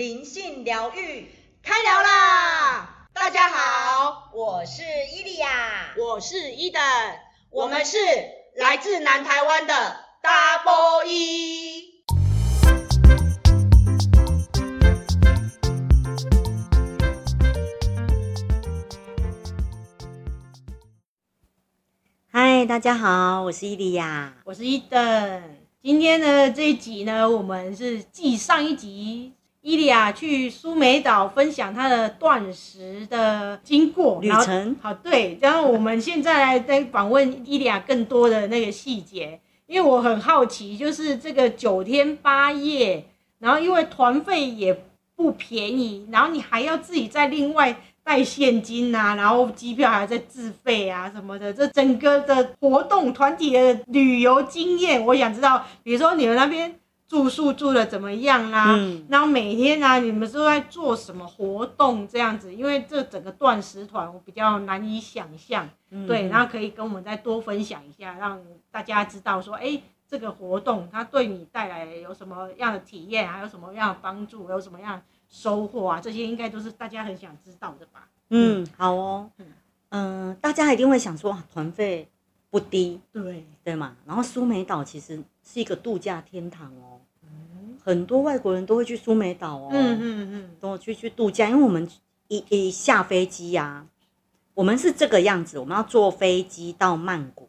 [0.00, 1.28] 灵性疗愈
[1.62, 3.06] 开聊啦！
[3.12, 4.82] 大家好，我是
[5.14, 6.80] 伊利亚，我是伊登，
[7.50, 7.98] 我们是
[8.56, 9.74] 来自南台湾的
[10.22, 12.02] Double E。
[22.30, 25.58] 嗨，大家好，我是伊利亚，我是伊登。
[25.82, 34.76] 今天呢，这一集呢，我们是继上一集伊利亚去苏梅岛分享她的断食的经过旅程。
[34.80, 43.04] 好，对，然后我们现在来再访问伊利亚更多的那个细节，因为我很好奇，就是这个九天八夜，
[43.38, 44.82] 然后因为团费也
[45.14, 47.76] 不便宜，然后你还要自己再另外。
[48.02, 56.74] 带现金啊，然后机票还要再自费啊什么的，这整个的活动团体的旅游经验，我想知道，比如说你们那边
[57.10, 58.74] 住宿住的怎么样啦、啊？
[58.78, 75.02] 嗯，然后每天啊你们都在做什么活动这样子，因为这整个断食团我比较难以想象、嗯，对，然后可以跟我们再多分享一下，让大家知道说，哎，这个活动它对你带来有什么样的体验，还有什么样的帮助，有什么样。
[75.32, 78.08] 收获啊，这些应该都是大家很想知道的吧？
[78.30, 79.30] 嗯，好哦，
[79.90, 82.08] 嗯、呃，大家一定会想说，团费
[82.50, 83.96] 不低，对对嘛。
[84.04, 91.88] 然后苏梅岛其实是一个度假天堂哦，嗯、很多外国人都会去苏梅岛哦，嗯嗯嗯，都去去度假，因为我们
[92.28, 93.86] 一一下飞机呀、啊，
[94.54, 97.48] 我们是这个样子，我们要坐飞机到曼谷，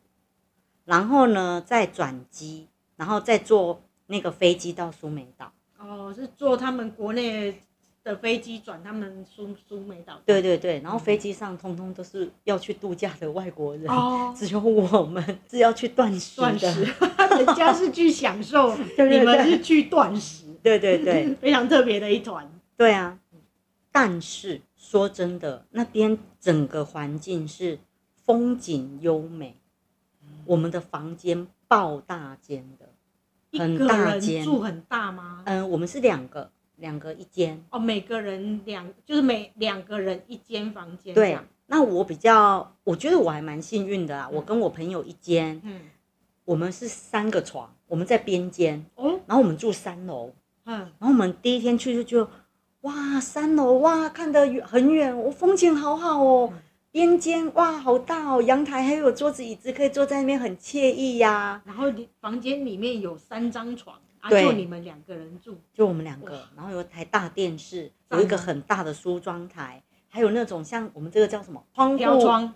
[0.86, 5.52] 然后呢再转机，然后再坐那个飞机到苏梅岛。
[5.80, 7.62] 哦，是坐他们国内。
[8.04, 16.84] 的飞机转他们苏苏梅岛，对对对，然后飞机上通通都是要去度假的外国人，哦、 只有我们是要去断食的，断食
[17.38, 22.52] 人家是去享受， 对对对，你们是去断食，对对对，非常特别的一团。
[22.76, 23.20] 对啊，
[23.92, 27.78] 但是说真的，那边整个环境是
[28.26, 29.56] 风景优美，
[30.24, 32.90] 嗯、我们的房间爆大间的，
[33.59, 35.44] 很大间，住很大吗？
[35.46, 36.52] 嗯，我们是两个。
[36.81, 41.14] 两个一间哦，每个人两就是每两个人一间房间。
[41.14, 41.38] 对，
[41.68, 44.28] 那我比较，我觉得我还蛮幸运的啦。
[44.30, 45.80] 嗯、我跟我朋友一间，嗯，
[46.44, 50.34] 我们是三个床，我们在边间，哦，然后我们住三楼，
[50.66, 52.30] 嗯，然后我们第一天去就就，
[52.81, 56.52] 哇，三楼哇，看得远很远，我风景好好哦，
[56.92, 61.62] 边、嗯、间哇好大哦，阳台还有桌子椅子可以坐在那边很惬意呀、啊。
[61.63, 61.86] 然后
[62.19, 63.98] 房间里面有三张床。
[64.22, 72.54] 啊、就你们两个人住，就我们两个，然后有台大电视，有一个很大的梳妆台，还有那种像我们这个叫什么窗户窗，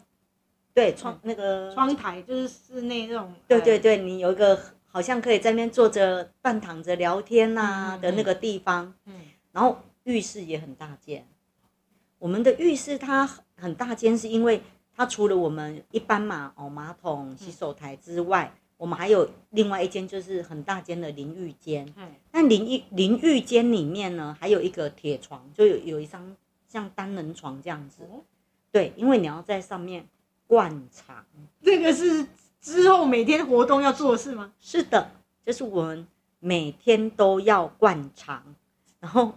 [0.76, 1.74] 对窗那个。
[1.74, 9.14] 窗台就是室内那种，对对对，你有一个好像可以在那边坐着半躺着聊天呐、啊、的那个地方，嗯，
[9.52, 11.28] 然后浴室也很大间，
[12.20, 14.62] 我们的浴室它很大间，是因为
[14.96, 18.54] 它除了我们一般嘛哦马桶洗手台之外。
[18.78, 21.86] 我们还有另外一间，就是很大间的淋浴间。
[21.96, 26.36] 嗯，那淋浴淋浴间里面呢，还有一个铁床，就有有一张
[26.68, 28.04] 像单人床这样子。
[28.72, 30.06] 对，因为你要在上面
[30.46, 31.26] 灌肠。
[31.62, 32.28] 这个是
[32.60, 34.52] 之后每天活动要做的事吗？
[34.60, 35.10] 是的，
[35.46, 36.06] 就是我们
[36.40, 38.44] 每天都要灌肠。
[39.00, 39.34] 然后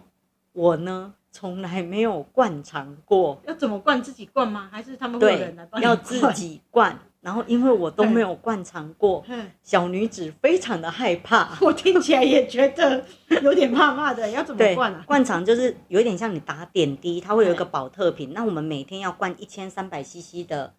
[0.51, 3.39] 我呢，从来没有灌肠过。
[3.47, 4.03] 要怎么灌？
[4.03, 4.67] 自己灌吗？
[4.69, 5.95] 还是他们会有人来帮你灌？
[5.95, 6.99] 要自己灌。
[7.21, 9.25] 然后，因为我都没有灌肠过，
[9.61, 11.49] 小女子非常的害怕。
[11.59, 13.03] 我听起来也觉得
[13.41, 14.27] 有点怕怕的。
[14.31, 15.03] 要怎么灌啊？
[15.05, 18.31] 灌肠就是有点像你打点滴，它会有一个保特瓶。
[18.31, 20.73] 那我们每天要灌一千三百 CC 的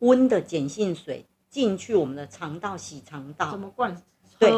[0.00, 3.52] 温的碱性水进去我们的肠道洗肠道。
[3.52, 3.96] 怎么灌？
[4.36, 4.50] 对，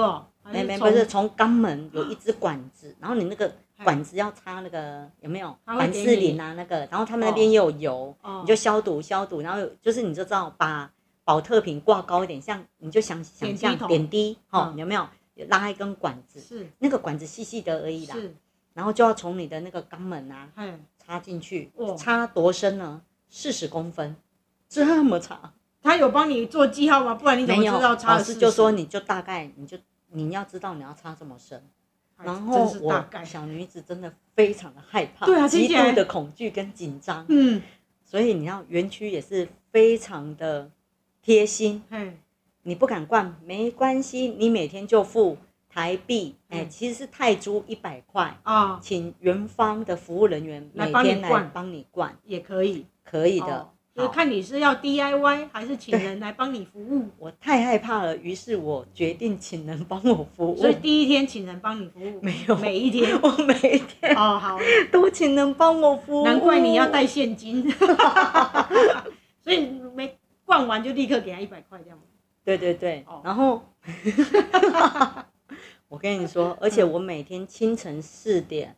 [0.51, 3.53] 没没不是从肛门有一支管子，然后你那个
[3.85, 6.79] 管子要插那个有没有凡士林啊那个？
[6.91, 10.91] 然后他们那边也有油，你就消毒消毒，然后就是你就知道把。
[11.27, 15.05] 保特瓶挂高一点，像你就想想象点滴，哈、嗯，有没有
[15.49, 16.41] 拉一根管子？
[16.41, 18.15] 是那个管子细细的而已啦。
[18.15, 18.33] 是，
[18.73, 23.03] 然后就要从你的那个肛门啊，嗯，插进去，插多深呢？
[23.29, 24.15] 四十公分，
[24.71, 25.53] 这么长。
[25.83, 27.17] 他有帮你做记号吗？
[27.17, 28.17] 不然你怎么知道插？
[28.17, 29.77] 老师就说你就大概，你就
[30.13, 31.61] 你要知道你要插这么深。
[32.23, 37.27] 然后我小女子真的非常的害怕，对啊，极度的恐惧跟紧张。
[37.29, 37.61] 嗯，
[38.05, 40.71] 所以你要园区也是非常的。
[41.27, 42.15] 贴心，嗯，
[42.63, 45.37] 你不敢灌没关系，你每天就付
[45.69, 52.17] 台币，哎、欸，其实是泰铢一百块啊，请园方的服务人员每天来帮你灌。
[52.25, 57.09] 也可以，可以的，就看你是要 DIY 还是请人来帮你服务。
[57.19, 60.57] 我太害怕了，于是我决定请人帮我服务。
[60.57, 62.21] 所以第一天请人帮你服务？
[62.23, 64.57] 没有，每一天， 我每一天哦好，
[64.93, 66.25] 都请人帮我服务。
[66.25, 67.69] 难怪你要带现金，
[69.43, 69.69] 所以
[70.47, 71.99] 没灌完就立刻给他一百块这样。
[72.45, 73.63] 对对对，哦、然后。
[75.89, 78.75] 我跟你说，而且我每天清晨四点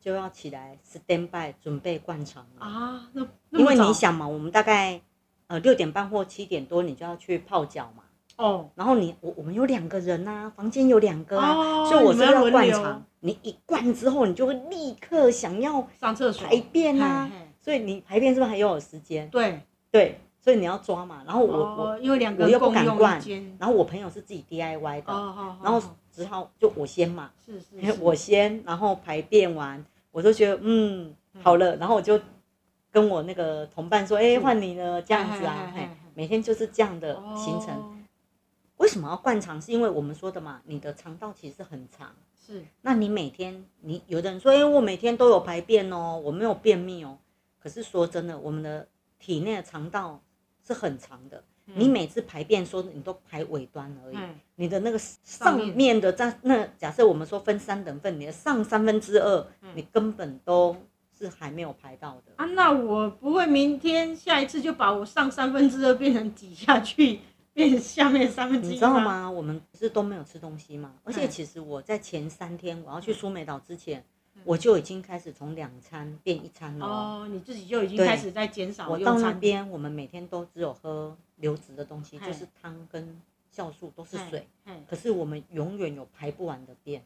[0.00, 3.10] 就要起来 stand by 准备灌肠啊。
[3.12, 5.02] 那因为你想嘛，我们大概
[5.48, 8.04] 呃六点半或七点多你就要去泡脚嘛。
[8.36, 8.70] 哦。
[8.74, 13.04] 然后你我我们有两个人呐、啊，房间有两个、啊，哦、所以我是要灌肠。
[13.20, 17.30] 你一灌之后，你就会立刻想要上厕所排便啊。
[17.60, 19.28] 所以你排便是不是还要有时间？
[19.28, 19.60] 对
[19.90, 20.18] 对。
[20.44, 23.18] 所以你要抓嘛，然后我、哦、我因为两个我又不敢灌，
[23.58, 25.82] 然后我朋友是自己 DIY 的，哦、然后
[26.12, 29.82] 只好就我先嘛，是是，是，我先，然后排便完，
[30.12, 32.20] 我就觉得嗯好了，然后我就
[32.92, 37.74] 跟我那个同伴说，哎换你了这样子啊，嘿，每天就是这样的行程。
[37.74, 37.96] 哦、
[38.76, 39.58] 为什么要灌肠？
[39.58, 47.16] 是因为我们说的嘛，你的肠道其实很长，是，那你每天你有的人说，哎我每天都有排便哦，我没有便秘哦，
[47.58, 48.86] 可是说真的，我们的
[49.18, 50.20] 体内的肠道。
[50.66, 54.16] 是很长的，你每次排便说你都排尾端而已，
[54.54, 60.74] 你的那个上面的在那假设我们说分三等份，你的上三分之二你根本都
[61.18, 62.46] 是还没有排到的啊。
[62.46, 67.20] 那我不会明天下一次就把我上三分之二变成挤下去，
[67.52, 68.70] 变成下面三分之一。
[68.70, 69.30] 你知道吗？
[69.30, 70.94] 我们不是都没有吃东西吗？
[71.04, 74.02] 而且其实我在前三天我要去苏梅岛之前。
[74.44, 76.86] 我就已经开始从两餐变一餐了。
[76.86, 78.88] 哦，你自己就已经开始在减少。
[78.88, 83.20] 我到那边，我们每天都只有喝流质的东西，就是汤跟
[83.54, 84.46] 酵素都是水。
[84.88, 87.02] 可是我们永远有排不完的便。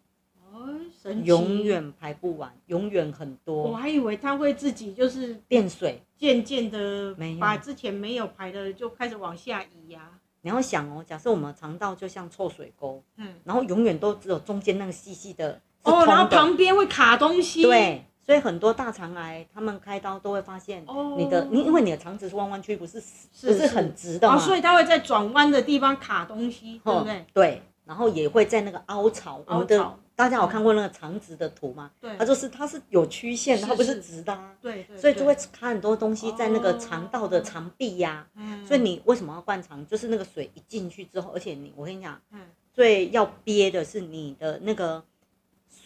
[0.50, 1.26] 哦，神奇。
[1.26, 3.64] 永远排不完，永远很多。
[3.64, 10.18] 我还以为他会自己就是变水，渐渐的把之前没有排的就开始往下移呀。
[10.40, 15.60] 你要想哦，假设我们肠道就像臭水沟，嗯，然后永远都只有中间那个细细的。
[15.88, 17.62] 哦，然后旁边会卡东西。
[17.62, 20.84] 对，所以很多大肠癌，他们开刀都会发现，
[21.16, 23.02] 你的，你因为你的肠子是弯弯曲，不是
[23.40, 27.26] 不是很直的嘛，所以它会在转弯的地方卡东西，对不对？
[27.32, 31.90] 对，然后也会在那个凹槽，我们的大家有看过那个肠子的图吗？
[32.00, 38.26] 对，它就是它是有曲线，它不是直的啊，对，所以就会卡很多东西在那个肠道的肠壁呀。
[38.34, 39.86] 嗯所以你为什么要灌肠？
[39.86, 42.40] 就是那个水一进去之后，而且你，我跟你讲，嗯
[42.74, 45.02] 最要憋的是你的那个。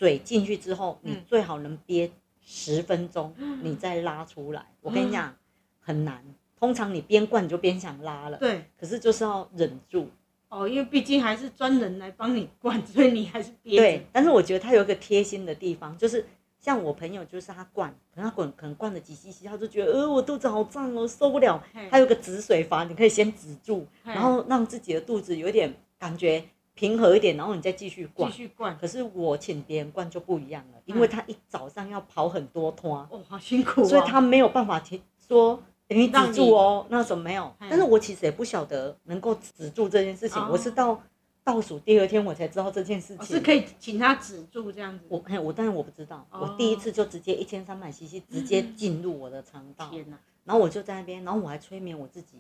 [0.03, 2.11] 水进去之后，你最好能憋
[2.41, 3.33] 十分钟，
[3.63, 4.67] 你再拉出来。
[4.81, 5.33] 我跟你讲，
[5.79, 6.25] 很难。
[6.59, 8.65] 通常你边灌你就边想拉了，对。
[8.77, 10.09] 可是就是要忍住。
[10.49, 13.79] 哦，因为毕竟还是专人来帮你灌，所以你还是憋。
[13.79, 16.27] 对，但是我觉得他有一个贴心的地方，就是
[16.59, 21.63] 像我朋友，就是他灌，可能他滚，可能灌了几 cc，他就觉得，呃，我肚子好胀哦，受不了。
[21.89, 26.43] 他有个止水阀，你可以先止住，然后让自己的肚子有点感觉。
[26.83, 28.29] 平和一点，然后你再继续灌。
[28.29, 28.77] 继续灌。
[28.77, 37.55] 可是我请别人灌就不一样了，因为他一早上要跑很多趟，哦，好辛苦，所以他没有办法停说等于止住哦，那时候没有。
[37.61, 41.01] 但是我其实也不晓得能够止住这件事情，我是到
[41.45, 43.27] 倒数第二天我才知道这件事情。
[43.27, 45.05] 是可以请他止住这样子。
[45.09, 50.19] 我我当然我不知道，我第一次就直接一千三百 cc 直接进入我的肠道，天哪！
[50.43, 52.39] 然后我就在那边，然后我还催眠我自己。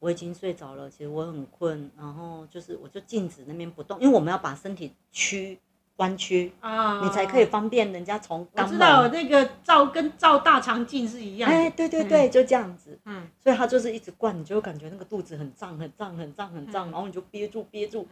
[0.00, 5.58] 我已经睡着了，其实我很困，然后就是我就静止那边不动，因为我们要把身体屈。
[5.98, 8.46] 弯曲啊，你才可以方便人家从。
[8.52, 11.50] 我知道那个照跟照大肠镜是一样。
[11.50, 12.98] 哎，对对对，就这样子。
[13.04, 18.06] 嗯，所以他就是一直灌，你就感觉那个肚子很胀很胀很胀很胀，然后你就憋住憋住，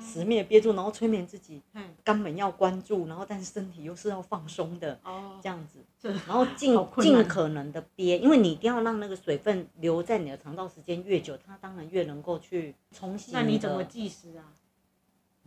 [0.00, 13.30] 死命憋住，然后催眠自己，嗯肛门要关住，然后但是身体又是要放松的，哦，这样子，然后尽尽可能的憋，因为你一定要让那个水分留在你的肠道时间越久，它当然越能够去冲洗。
[13.32, 14.42] 那你怎么计时啊？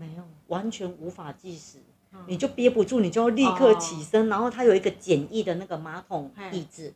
[0.02, 1.78] 没有，完全无法计时，
[2.12, 4.26] 嗯、你就憋不住，你就要立刻起身。
[4.26, 6.92] 哦、然后它有一个简易的那个马桶椅子，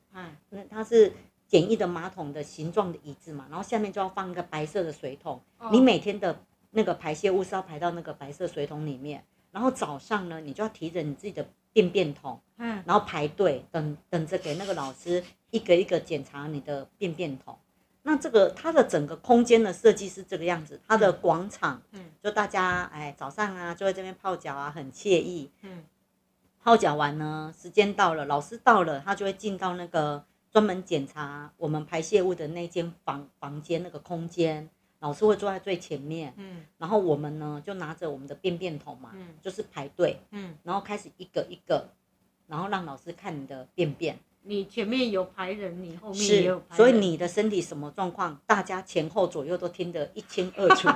[0.49, 1.13] 那它是
[1.45, 5.39] 简易的马桶的形状的椅子嘛，然后下面就要放一个白色的水桶。
[5.59, 6.35] 哦、你每天的
[6.71, 17.55] 那个排泄物是要排到那个白色水桶里面，然后早上呢，你就要提着你自己的便便桶，嗯、然后排队等等着给那个老师一个一个检查你的便便桶。
[18.07, 25.83] 那这个它的整个空间的设计是这个样子，它的广场，嗯，就大家哎早上啊就在这边泡脚啊，很惬意，嗯，
[26.63, 34.69] 泡脚完呢，时间到了，老师到了，他就会进到那个专门检查我们排泄物的那间房房间那个空间，
[34.99, 41.89] 老师会坐在最前面，嗯，然后我们呢就拿着我们的便便桶嘛，嗯，就是排队，嗯，然后开始一个一个，
[42.45, 44.19] 然后让老师看你的便便。
[44.47, 50.87] 你前面有排人，你后面也有排人，所以你的身体什么状况，大家前后左右都听得一清二楚，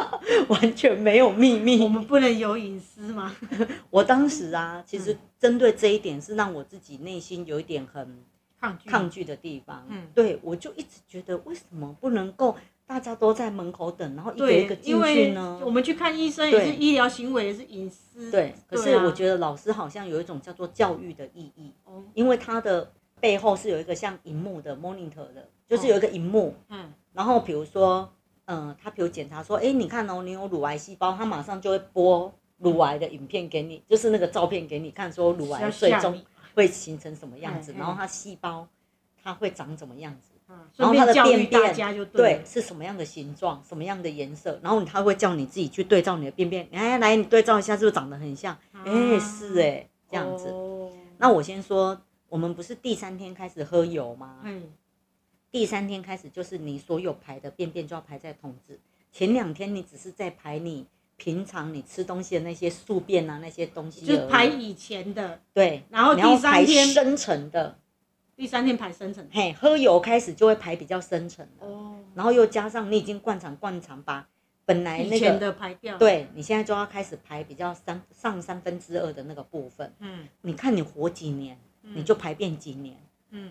[0.52, 1.82] 完全没有秘密。
[1.82, 3.34] 我们不能有隐私吗？
[3.88, 8.22] 我当时啊，其实针对这一点是让我自己内心有一点很
[8.60, 9.86] 抗拒抗拒的地方。
[9.88, 12.54] 嗯，对，我就一直觉得为什么不能够
[12.86, 15.60] 大家都在门口等，然后一个一个进去呢？
[15.64, 18.30] 我们去看医生也是医疗行为，也是隐私。
[18.30, 22.92] 对，可是我觉得老师好像有一种叫做教育的意义，哦，因为他的。
[23.20, 28.12] 背后是有一个像荧幕的 monitor 的，就是有一个荧幕，嗯，然后比如说，
[28.46, 36.20] 嗯、呃，他比如检查说，哎，你看哦，你有乳癌细胞，他马上就会播乳癌的影片给你，就是那个照片给你看，说乳癌最终
[36.54, 38.66] 会形成什么样子，然后它细胞
[39.22, 40.32] 它会长怎么样子，
[40.76, 48.56] 然后它的便便对是什么样的形状，什么样的颜色，然后他会叫你自己去对照你的便便，哎，来你对照一下，是不是长得很像？
[48.84, 50.54] 哎，是哎，这样子。
[51.18, 52.00] 那我先说。
[52.28, 54.40] 我们不是第三天开始喝油吗？
[54.44, 54.72] 嗯，
[55.50, 58.78] 第三天开始就是你所有排的便便就要排在桶子。
[59.10, 65.40] 前两天你只是在排你平常你吃东西的那些宿便啊那些东西，就排以前的。
[65.54, 67.78] 对，然后第三天深层的，
[68.36, 69.26] 第三天排深层。
[69.32, 71.66] 嘿，喝油开始就会排比较深层的。
[71.66, 71.96] 哦。
[72.14, 74.28] 然后又加上你已经灌肠灌肠把
[74.66, 79.92] 本来那个的排掉，对，你现在就要开始排比较三上三分之二的那个部分。
[80.00, 80.28] 嗯。
[80.42, 81.58] 你看你活几年？
[81.82, 82.96] 你就排便几年，
[83.30, 83.50] 嗯，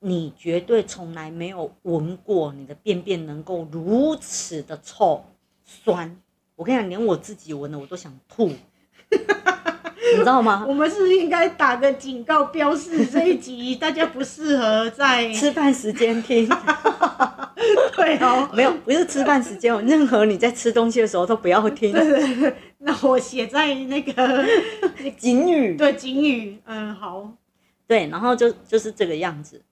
[0.00, 5.24] 你绝对从来没有闻过你的便便能够如此的臭
[5.64, 6.16] 酸。
[6.56, 8.48] 我跟你讲，连我自己闻的我都想吐，
[9.10, 10.64] 你知道吗？
[10.68, 16.48] 我们是不是应该打个警告标示，这一集大家不适合在 吃饭时间听。
[17.96, 21.92] 对哦，没有，不是吃饭时间哦，任何你在吃东西的时候都不要听。
[21.92, 24.44] 对对对，那我写在那个
[25.16, 27.32] 警语，对警语，嗯，好。
[27.86, 29.62] 对，然后就就是这个样子，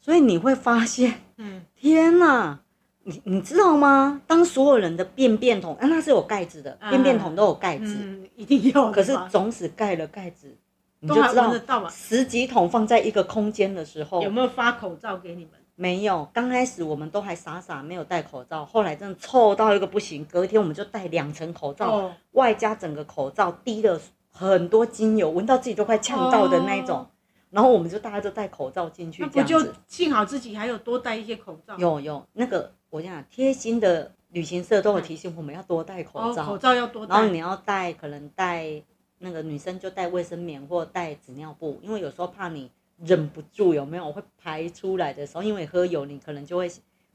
[0.00, 2.60] 所以你会发现，嗯， 天哪，
[3.04, 4.20] 你你知道吗？
[4.26, 8.90] 当所有人的便便桶，啊，那是有盖子的，便便桶都有盖子，嗯，一定要。
[8.90, 10.56] 可是总是盖了盖子，
[11.00, 15.52] 你就知道，十几桶放在一个空间的时候，有没有发口罩给你们？
[15.74, 27.06] 没有，刚开始我们都还傻傻没有戴口罩，后来真的臭到一个不行，隔天我们就戴两层口罩，外加整个口罩滴了很多精油，闻到自己都快呛到的那种。
[27.50, 29.22] 然后我们就大家都戴口罩进去。
[29.22, 31.76] 那不就幸好自己还有多戴一些口罩。
[31.78, 37.14] 有有，那个我讲贴心的旅行社都有提醒我们要多戴口罩，口罩要多戴。
[37.14, 38.82] 然后你要带，可能带
[39.18, 46.70] 那个女生就带卫生棉或带纸尿布，因为有时候怕你忍不住有没有会排出来的时候，因为喝油你可能就会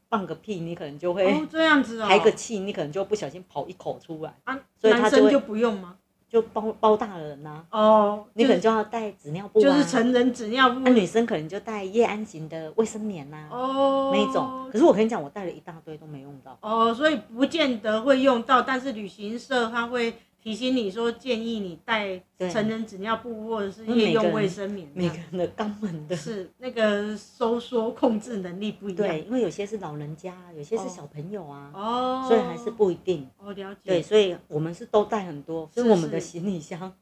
[0.10, 4.60] 放个屁，你可能就会哦这样子哦，排个气，你可能就不小心跑一口出来啊。
[4.78, 5.98] 所以男生就不用吗？
[6.34, 10.80] 就包包大人呐、啊，哦，你可能就要带纸尿布、啊、就是成人纸尿布。
[10.80, 14.68] 那、啊、女生可能就带夜安型的卫生棉呐、啊，哦，那一种。
[14.72, 16.58] 可是我跟你讲，我带了一大堆都没用到。
[16.62, 20.16] 哦，所以不见得会用到，但是旅行社他会。
[20.44, 24.86] 提醒你说，建议你带成人纸尿布或者是夜用卫生棉。
[24.94, 29.08] 每个人的肛门的是那个收缩控制能力不一样。
[29.08, 33.26] 对，因为有些是老人家，有些是小朋友啊，哦，所以还是不一定。
[33.38, 33.80] 哦，了解。
[33.86, 36.94] 对，所以我们是都带很多，所以我们的行李箱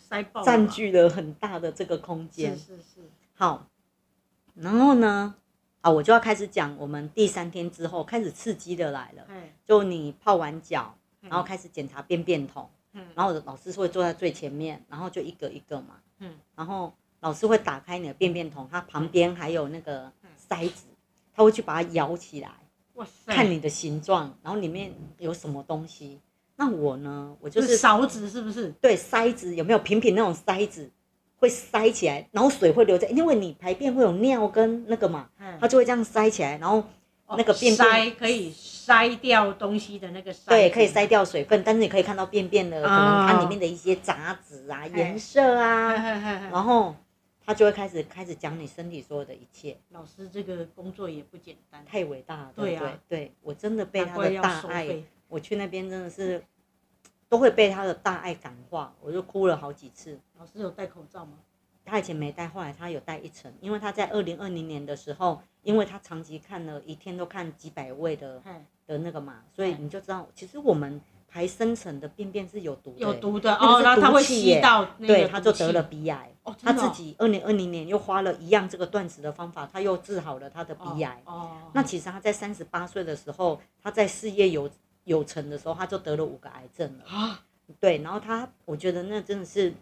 [0.00, 2.50] 塞爆，占据了很大的这个空间。
[2.58, 3.10] 是是是。
[3.34, 3.68] 好，
[4.56, 5.36] 然后呢，
[5.82, 9.24] 啊，我就要开始讲我们第三天之后开始刺激的来了。
[9.64, 10.96] 就你泡完脚。
[11.28, 20.86] 然后开始检查便便桶，嗯，然后老师会坐在最前面，然后就一个一个嘛，嗯，然后老师会打开你的便便桶，它旁边还有那个塞子，
[21.34, 22.50] 他会去把它摇起来，
[22.94, 26.18] 哇塞，看你的形状，然后里面有什么东西。
[26.56, 28.70] 那我呢，我就是勺子是不是？
[28.80, 30.90] 对，塞子有没有平平那种塞子，
[31.38, 35.28] 会塞起来，然后水会流在，因为你排便会有尿跟那个嘛，
[35.60, 36.82] 它就会这样塞起来，然后。
[37.34, 38.52] 那个便便可以
[38.84, 45.92] 筛掉东西的那个筛，对，可以筛掉水分，但是你可以看到便便的可能它里面的一些杂质啊、颜色啊，
[46.50, 46.94] 然后
[47.44, 49.76] 他就会开始开始讲你身体所有的一切。
[49.90, 52.98] 老师这个工作也不简单，太伟大了，对对？
[53.08, 56.42] 对，我真的被他的大爱，我去那边真的是
[57.28, 60.18] 都会被他的大爱感化，我就哭了好几次。
[60.38, 61.38] 老师有戴口罩吗？
[61.92, 65.42] 他以前没戴，后来他有戴一层，因为他在二零二零年的时候。
[65.64, 68.42] 因为他长期看了一天都看几百位的
[68.84, 76.28] 的那个嘛，所以你就知道，其实我们排深层的便便是有毒的，有毒的哦，然后他会吸到，对，他就得了鼻癌。
[76.60, 81.22] 他自己二零二零年又花了一样这个断食的方法，他又治好了他的鼻癌。
[81.26, 84.68] 哦，那其实他在三十八岁的时候，他在事业有
[85.04, 87.04] 有成的时候，他就得了五个癌症了。
[87.04, 87.44] 啊，
[87.78, 89.72] 对，然后他，我觉得那真的是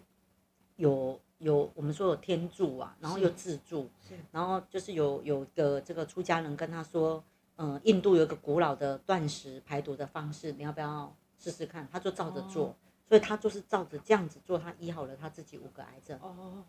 [0.76, 3.88] 有有我们说有天助啊，然后又自助，
[4.30, 7.24] 然后就是有有个这个出家人跟他说，
[7.56, 11.88] 嗯、呃，印度有一个古老的断食排毒的方式，你要不要试试看？
[11.90, 12.74] 他就照着做，哦、
[13.08, 16.18] 所以他就是照着这样子做，他医好了他自己五个癌症。
[16.22, 16.62] 哦。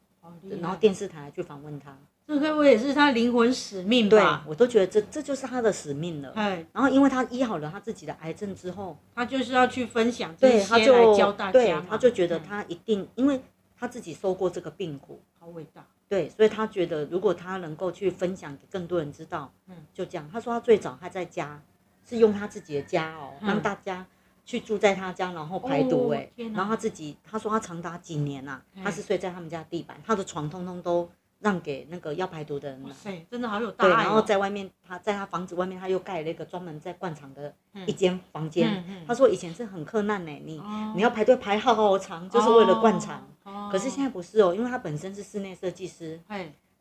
[0.62, 1.98] 然后电视台去访问他，
[2.28, 4.44] 这会不会也是他灵魂使命吧？
[4.46, 6.32] 对，我都觉得这这就是他的使命了。
[6.36, 13.42] 哎，然后因为他医好了他自己的癌症之后，他就是要去分享这些来教大家对，他就觉得他一定、嗯、因为。
[13.82, 15.84] 他自己受过这个病苦，好伟大。
[16.08, 20.30] 对，所以他觉得如果他能够去分享给更多人知道，嗯，就这样。
[20.32, 21.60] 他说他最早他在家
[22.08, 24.06] 是用他自己的家哦，让大家
[24.46, 31.10] 去住在他家，然后排毒哎，然后他自己他说他长达几年呐，他是睡在他们家地板，他的床通通都
[31.40, 32.96] 让给那个要排毒的人了。
[33.04, 33.90] 对，真的好有大爱。
[33.90, 37.52] 对，然后在外面他在他房子外面他又盖了一个专门在灌肠的
[37.88, 38.84] 一间房间。
[39.08, 40.62] 他说以前是很困难呢，你
[40.94, 43.28] 你要排队排好好长，就是为了灌肠。
[43.72, 46.20] 可是现在不是哦，因为他本身是室内设计师，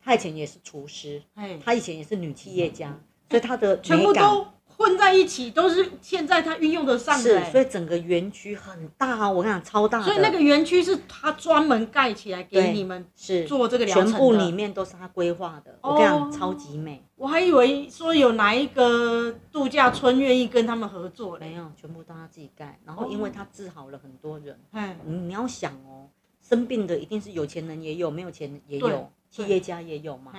[0.03, 1.21] 他以前也是厨师，
[1.63, 2.99] 他以前也是女企业家，
[3.29, 7.45] 所以他的全部都混在一起，都是现在他运用得上的。
[7.45, 10.01] 是，所以整个园区很大哦，我跟你讲超大。
[10.01, 15.77] 所以那个园区是他专门盖起来给你们是做这个疗程的，全部里面都是他规划的。
[15.81, 17.03] 我跟你讲，超级美。
[17.15, 22.79] 我还以为说有哪一个度假村愿意跟他们合作，没有，全部都他自己盖。
[22.83, 24.59] 然后因为他治好了很多人，
[25.05, 26.09] 你你要想哦。
[26.51, 30.33] 生病的一定是有钱人也有，没有钱也有，企业家也有嘛。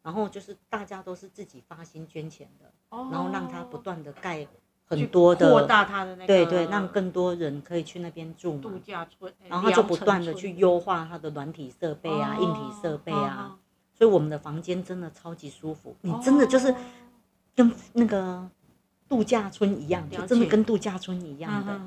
[0.00, 4.46] 然后就是大家都是自己发心捐钱的，然后让他不断的盖
[4.86, 8.62] 很多的，扩大他的那个，对对，让更多人可以去那边住嘛。
[8.62, 13.58] 度假村，然后他就不断的去优化他的软体设备啊、硬体设备啊，
[13.92, 16.72] 所以我们的房间真的超级舒服，你真的就是
[17.56, 18.48] 跟那个
[19.08, 21.80] 度假村一样，就真的跟度假村一样的，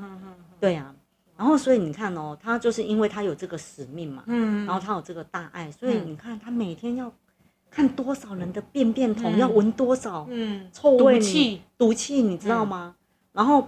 [0.59, 0.93] 对啊。
[1.35, 7.11] 然后，所以你看哦，他就是因为他有这个使命嘛，嗯，然后他有这个大爱，所以你看他每天要
[7.69, 12.95] 看多少人的便便桶，要闻多少嗯臭味，毒气，毒气，你知道吗？
[13.31, 13.67] 然后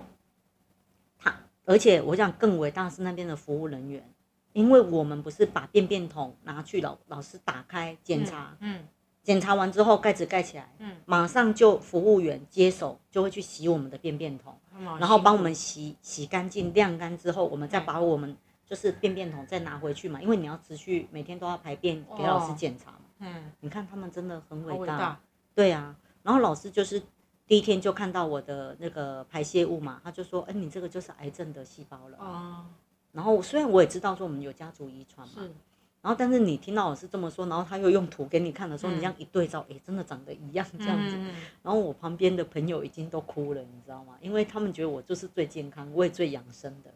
[1.17, 4.07] 他，而且我想更伟大是那边的服务人员，
[4.53, 8.88] 因为我们不是把便便桶拿去老老师打开检查，嗯，
[9.25, 14.56] 检查完之后盖子盖起来，嗯，马上就服务员接手就会去洗我们的便便桶。
[14.99, 22.99] 然后帮我们洗洗干净、晾干之后，我们再把我们就是便便桶再拿回去嘛，因为你要持续每天都要排便给老师检查嘛。
[23.19, 25.19] 嗯，你看他们真的很伟大。
[25.56, 27.02] 对啊，然后老师就是
[27.47, 32.65] 第一天就看到我的那个排泄物嘛，他就说：“哎，你这个就是癌症的细胞了。”哦。
[33.12, 35.36] 然后虽然我也知道说我们有家族遗传嘛。
[36.06, 36.08] 是。
[36.08, 41.18] 然后，但是你听到老师这么说，然后他又用图给你看的时候，你这样一对照，哎，真的长得一样这样子。
[41.63, 44.15] 然后我旁边的朋友已经都哭了，你知道吗？
[44.22, 46.94] 因为他们觉得我就是最健康，我也最养生的。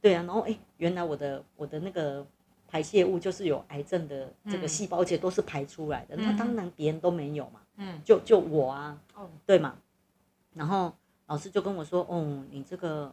[0.00, 2.24] 对啊，然后哎，原来我的我的那个
[2.68, 6.14] 排泄物就是有癌症的这个细胞，而且都是排出来的。
[6.16, 8.96] 那当然别人都没有嘛，嗯，就就我啊，
[9.44, 9.76] 对嘛。
[10.52, 10.92] 然后
[11.26, 13.12] 老师就跟我说，哦，你这个。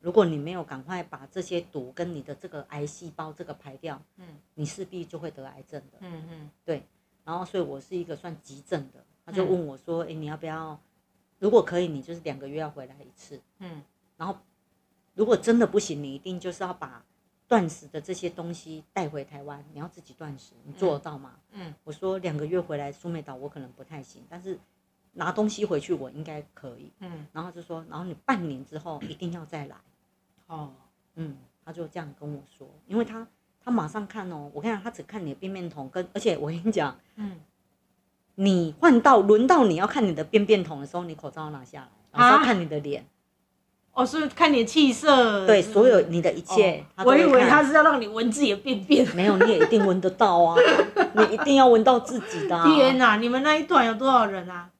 [0.00, 6.82] 如果你没有赶快把这些毒跟你的这个癌细胞这个排掉，嗯，你势必就会得癌症的，嗯嗯，对。
[7.24, 10.78] 然后，所以我是一个算急症的，他就问我说：“哎，你要不要？
[11.40, 13.82] 如果可以，你就是两个月要回来一次，嗯。
[14.16, 14.38] 然后，
[15.14, 17.04] 如果真的不行，你一定就是要把
[17.48, 21.34] 断食的这些东西带回台湾，你要自己断食，你做得到吗？
[21.50, 21.74] 嗯。
[21.82, 24.56] 我说两个月回来苏梅岛我可能不太行，但是
[25.16, 27.26] 拿东西回去我应该可以，嗯。
[27.32, 29.76] 然后就说，然后你半年之后一定要再来。”
[30.48, 30.70] 哦，
[31.16, 33.26] 嗯，他就这样跟我说，因为他
[33.64, 37.40] 他马上看哦，我跟你讲，他只看你的便便桶，跟而且我跟你讲，嗯，
[38.36, 43.04] 你换到轮到你要看你的便便桶的时候，你口罩要拿下来，然后要看你的脸，
[43.92, 50.56] 哦，是看你的气色，对，所有你的一切，我以为他是要让你闻自己的便便，没有，你也一定闻得到啊，
[51.14, 52.62] 你一定要闻到自己的。
[52.62, 54.70] 天哪，你们那一团有多少人啊？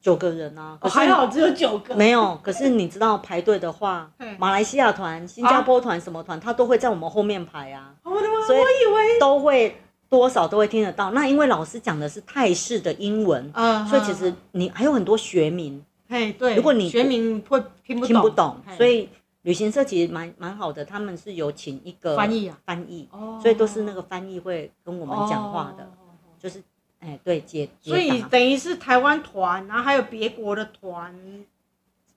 [0.00, 1.94] 九个人啊，还好只有九个。
[1.94, 4.08] 没有，可是你知道排队的话，
[4.38, 7.92] 马来西亚团、新加坡团什么团，他都会在我们后面排啊。
[8.04, 8.46] 我的妈！
[8.46, 9.76] 所以我以为都会
[10.08, 11.10] 多少都会听得到。
[11.10, 13.52] 那因为老师讲的是泰式的英文，
[13.88, 15.84] 所以其实你还有很多学名。
[16.08, 19.08] 嘿，对，如果你学名会听不懂，听不懂，所以
[19.42, 23.08] 旅行社其实蛮蛮好的，他们是有请一个翻译啊，翻译，
[23.42, 25.90] 所以都是那个翻译会跟我们讲话的，
[26.38, 26.62] 就是。
[27.00, 31.14] 哎，对，解，所以等于是台湾团，然后还有别国的团，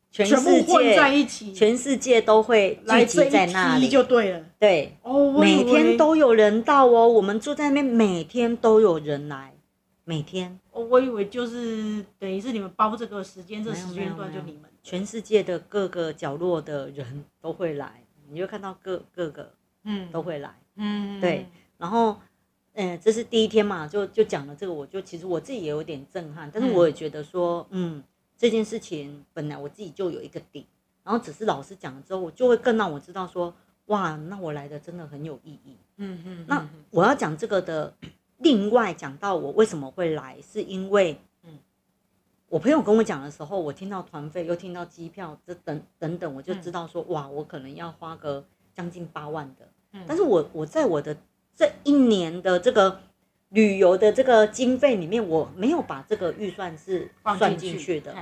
[0.09, 4.43] 全部混在一起，全世界都会聚集在那里，就对了。
[4.57, 9.53] 对，哦，每天都有人到哦，我们住在那边，每天都有人来，
[10.03, 10.59] 每天。
[10.71, 14.63] 哦，我以为就是等于是你们包这个时间，这时间段就你们。
[14.81, 21.45] 全世界的各个角落的人都会来，你就看到各各个，嗯，都会来，嗯，对，
[21.77, 22.17] 然后。
[22.73, 28.03] 嗯，这是第一天嘛，就就讲了这个，我就其实我自己也有点震撼，但是我也觉得说，嗯，嗯，
[28.37, 30.65] 这件事情本来我自己就有一个底，
[31.03, 33.53] 然后只是老师讲了之后，我就会更让我知道说，
[33.87, 35.75] 哇，那我来的真的很有意义。
[35.97, 37.93] 嗯嗯，那我要讲这个的，
[38.37, 41.59] 另外讲到我为什么会来，是因为，嗯，
[42.47, 49.67] 我朋友跟我讲的时候，我听到团费又听到机票这等等等，我就知道说，哇，我可能要花个将近八万的。
[49.91, 51.15] 嗯，但是我我在我的
[51.55, 53.01] 这一年的这个
[53.49, 58.15] 旅游的这个经费里面，我没有把这个预算是算进去的。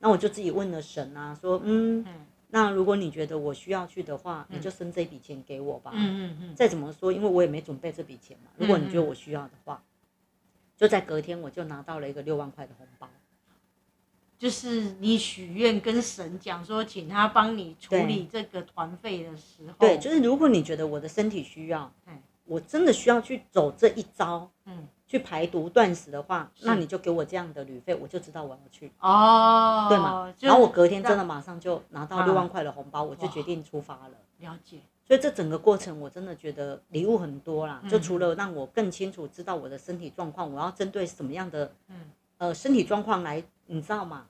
[0.00, 2.04] 那我就自己问了神啊，说，嗯，
[2.48, 5.92] 那如果你觉得我需要去的话，你就生这笔钱给我吧。
[5.94, 6.54] 嗯嗯嗯。
[6.54, 8.50] 再怎么说，因为我也没准备这笔钱嘛。
[8.56, 9.82] 如果你觉得我需要的话，
[10.76, 13.08] 就在隔天我就拿到了一个六万块的红包。
[14.36, 21.92] 就是你许愿跟神讲说，请他帮你处理这个团费的时候，对，就是如果你觉得我的身体需要，
[22.44, 30.34] 我真的需要去走这一招，嗯，去排毒断食的话，那你就给我这样的旅费，我就知道我要去哦，对吗？
[30.40, 34.14] 然后我隔天真的马上就拿到六万块的红包，我就决定出发了。
[34.38, 34.78] 了解。
[35.04, 44.26] 所以这整个过程我真的觉得礼物很多啦，就除了让我更清楚知道我的身体状况，我要针对什么样的，嗯，呃，身体状况来，你知道吗？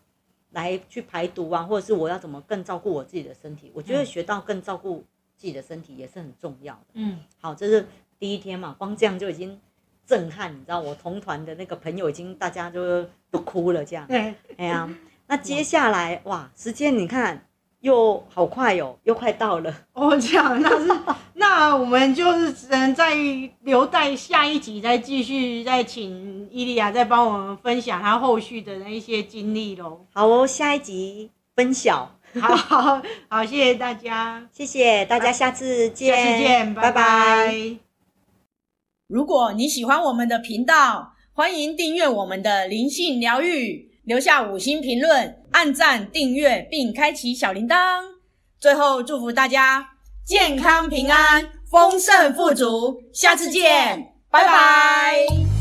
[0.51, 3.71] 来去排毒啊，或者是我要怎么更照顾我自己的身体？
[3.75, 5.05] 我觉得学到更照顾
[5.37, 6.87] 自己的身体也是很重要的。
[6.95, 7.87] 嗯，好，这是
[8.23, 9.59] 第一天嘛，光这样就已经
[10.07, 14.07] 震撼，你知道，我同团的那个朋友已经大家就都哭了，这样。
[14.07, 14.89] 对，哎呀，
[15.27, 17.49] 那接下来哇，时间你看。
[17.81, 20.17] 又好快哟、哦，又快到了哦。
[20.17, 21.01] 这样，那是
[21.35, 23.13] 那我们就是只能再
[23.63, 30.07] 留待下一集再继续，再请伊利亚再帮我们分享他后续的那一些经历喽。
[30.15, 32.09] 好哦，下一集分享。
[32.41, 36.93] 好好好，谢谢大家，谢谢大家，下次见，下次见，拜拜。
[36.93, 37.92] 拜拜。
[39.13, 43.91] 如果你喜欢我们的频道，欢迎订阅我们的灵性疗愈。
[44.05, 47.77] 留下五星评论，按赞、订阅并开启小铃铛。
[48.59, 49.87] 最后，祝福大家
[50.25, 53.03] 健康平安、丰盛富足。
[53.13, 55.52] 下次见，拜拜。